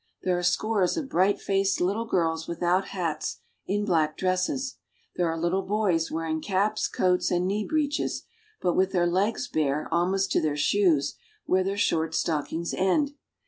[0.23, 4.77] There are scores of bright faced little girls without hats, in black dresses.
[5.15, 8.23] There are little boys wearing caps, coats, and knee breeches,
[8.63, 13.11] but with their legs bare almost to their shoes, where their short stockings end.